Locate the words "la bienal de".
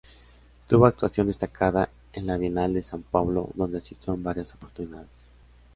2.25-2.81